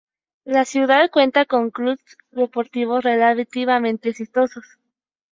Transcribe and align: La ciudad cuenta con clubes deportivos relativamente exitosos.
La 0.45 0.65
ciudad 0.65 1.11
cuenta 1.11 1.45
con 1.45 1.69
clubes 1.69 1.99
deportivos 2.31 3.03
relativamente 3.03 4.09
exitosos. 4.09 4.65